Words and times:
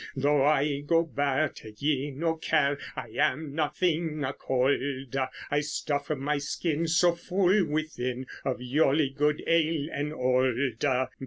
Thoughe 0.19 0.43
I 0.47 0.79
go 0.79 1.03
bare, 1.03 1.47
take 1.49 1.79
ye 1.83 2.09
no 2.09 2.33
care, 2.35 2.79
I 2.95 3.09
am 3.19 3.53
nothinge 3.53 4.27
a 4.27 4.33
colde, 4.33 5.15
I 5.51 5.59
stuffe 5.61 6.17
my 6.17 6.37
skyn 6.39 6.87
so 6.89 7.13
full 7.13 7.67
within 7.67 8.25
Of 8.43 8.57
ioly 8.57 9.15
good 9.15 9.43
ale 9.45 9.89
and 9.93 10.11
olde. 10.11 11.09